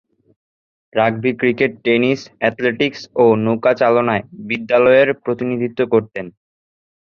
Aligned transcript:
Rugby, 0.93 1.31
cricket, 1.33 1.71
tennis, 1.85 2.19
athletics 2.39 3.01
ও 3.15 3.25
নৌকাচালনায় 3.45 4.23
বিদ্যালয়ের 4.49 5.09
প্রতিনিধিত্ব 5.23 5.79
করতেন। 5.93 6.25